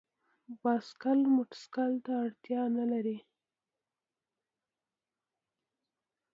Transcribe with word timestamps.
بایسکل 0.61 1.19
موټرسایکل 1.35 1.91
ته 2.05 2.11
اړتیا 2.25 2.61
نه 2.77 2.85
لري. 2.91 3.17